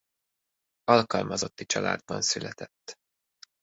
[0.83, 2.95] Alkalmazotti családban született.